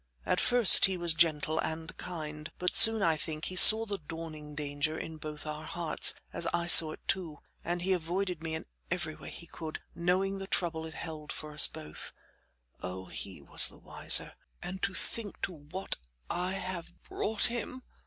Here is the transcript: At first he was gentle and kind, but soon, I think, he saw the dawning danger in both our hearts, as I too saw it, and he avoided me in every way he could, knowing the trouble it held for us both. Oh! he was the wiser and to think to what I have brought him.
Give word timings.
At 0.25 0.39
first 0.41 0.85
he 0.85 0.97
was 0.97 1.13
gentle 1.13 1.59
and 1.59 1.95
kind, 1.95 2.51
but 2.57 2.73
soon, 2.73 3.03
I 3.03 3.17
think, 3.17 3.45
he 3.45 3.55
saw 3.55 3.85
the 3.85 3.99
dawning 3.99 4.55
danger 4.55 4.97
in 4.97 5.17
both 5.17 5.45
our 5.45 5.65
hearts, 5.65 6.15
as 6.33 6.47
I 6.47 6.63
too 6.65 6.67
saw 6.69 6.91
it, 6.93 7.39
and 7.63 7.83
he 7.83 7.93
avoided 7.93 8.41
me 8.41 8.55
in 8.55 8.65
every 8.89 9.13
way 9.13 9.29
he 9.29 9.45
could, 9.45 9.79
knowing 9.93 10.39
the 10.39 10.47
trouble 10.47 10.87
it 10.87 10.95
held 10.95 11.31
for 11.31 11.51
us 11.53 11.67
both. 11.67 12.13
Oh! 12.81 13.05
he 13.09 13.41
was 13.43 13.67
the 13.67 13.77
wiser 13.77 14.33
and 14.59 14.81
to 14.81 14.95
think 14.95 15.39
to 15.43 15.51
what 15.53 15.97
I 16.31 16.53
have 16.53 16.99
brought 17.03 17.43
him. 17.45 17.83